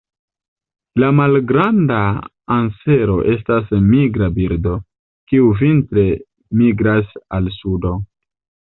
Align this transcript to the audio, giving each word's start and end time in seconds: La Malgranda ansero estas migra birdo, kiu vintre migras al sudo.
La 1.03 1.09
Malgranda 1.17 1.99
ansero 2.57 3.19
estas 3.35 3.71
migra 3.93 4.33
birdo, 4.41 4.75
kiu 5.29 5.55
vintre 5.63 6.11
migras 6.65 7.17
al 7.39 7.57
sudo. 7.63 7.99